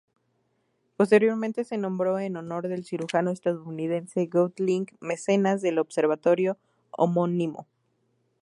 Posteriormente 0.97 1.63
se 1.63 1.77
nombró 1.77 2.17
en 2.17 2.35
honor 2.35 2.67
del 2.67 2.85
cirujano 2.85 3.29
estadounidense 3.29 4.25
Goethe 4.25 4.63
Link, 4.63 4.93
mecenas 4.99 5.61
del 5.61 5.77
observatorio 5.77 6.57
homónimo. 6.89 7.67